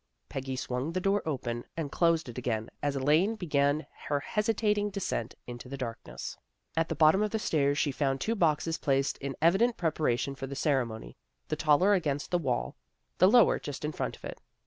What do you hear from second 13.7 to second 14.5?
in front of it.